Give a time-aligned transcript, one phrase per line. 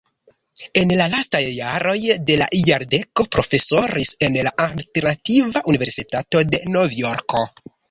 [0.79, 1.95] En la lastaj jaroj
[2.29, 7.47] de la jardeko profesoris en la Alternativa Universitato de Novjorko.